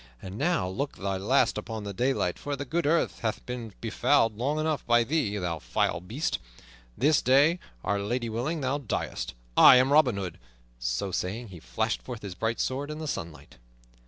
And 0.19 0.35
now 0.35 0.67
look 0.67 0.97
thy 0.97 1.17
last 1.17 1.59
upon 1.59 1.83
the 1.83 1.93
daylight, 1.93 2.39
for 2.39 2.55
the 2.55 2.65
good 2.65 2.87
earth 2.87 3.19
hath 3.19 3.45
been 3.45 3.75
befouled 3.81 4.35
long 4.35 4.57
enough 4.57 4.83
by 4.87 5.03
thee, 5.03 5.37
thou 5.37 5.59
vile 5.59 5.99
beast! 6.01 6.39
This 6.97 7.21
day, 7.21 7.59
Our 7.83 7.99
Lady 7.99 8.27
willing, 8.27 8.61
thou 8.61 8.79
diest 8.79 9.35
I 9.55 9.75
am 9.75 9.93
Robin 9.93 10.17
Hood." 10.17 10.39
So 10.79 11.11
saying, 11.11 11.49
he 11.49 11.59
flashed 11.59 12.01
forth 12.01 12.23
his 12.23 12.33
bright 12.33 12.59
sword 12.59 12.89
in 12.89 12.97
the 12.97 13.07
sunlight. 13.07 13.57